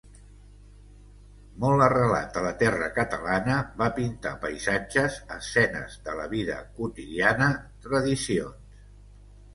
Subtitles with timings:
[1.63, 7.51] Molt arrelat a la terra catalana, va pintar paisatges, escenes de la vida quotidiana,
[7.85, 8.79] tradicions.